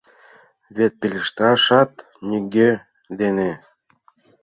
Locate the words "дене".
3.19-3.51